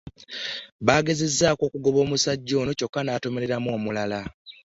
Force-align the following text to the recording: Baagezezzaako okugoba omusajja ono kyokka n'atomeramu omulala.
Baagezezzaako 0.85 1.61
okugoba 1.67 1.99
omusajja 2.05 2.53
ono 2.61 2.71
kyokka 2.77 3.01
n'atomeramu 3.03 3.67
omulala. 3.77 4.19